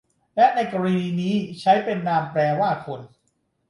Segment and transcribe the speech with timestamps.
[0.35, 2.99] และในกรณีนี้ใช้เป็นนามแปลว่าคน